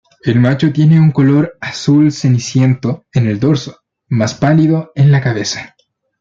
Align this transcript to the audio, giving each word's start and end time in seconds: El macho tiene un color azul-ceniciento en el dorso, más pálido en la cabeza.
El 0.23 0.39
macho 0.39 0.73
tiene 0.73 0.99
un 0.99 1.11
color 1.11 1.59
azul-ceniciento 1.61 3.05
en 3.13 3.27
el 3.27 3.39
dorso, 3.39 3.81
más 4.07 4.33
pálido 4.33 4.91
en 4.95 5.11
la 5.11 5.21
cabeza. 5.21 5.75